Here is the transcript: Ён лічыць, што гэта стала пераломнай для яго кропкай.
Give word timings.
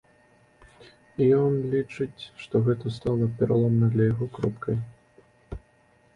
Ён 1.41 1.53
лічыць, 1.73 2.21
што 2.45 2.55
гэта 2.69 2.95
стала 2.97 3.29
пераломнай 3.43 3.89
для 3.99 4.05
яго 4.13 4.25
кропкай. 4.41 4.77